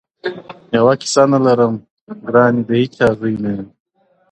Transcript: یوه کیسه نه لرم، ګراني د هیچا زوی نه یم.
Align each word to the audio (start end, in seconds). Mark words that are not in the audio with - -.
یوه 0.77 0.93
کیسه 1.01 1.23
نه 1.31 1.39
لرم، 1.45 1.73
ګراني 2.27 2.61
د 2.67 2.69
هیچا 2.81 3.07
زوی 3.19 3.35
نه 3.43 3.49
یم. 3.55 3.67